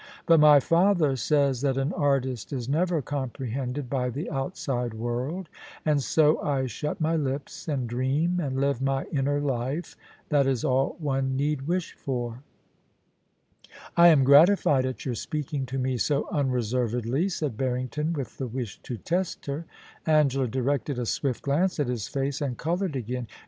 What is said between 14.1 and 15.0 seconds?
gratified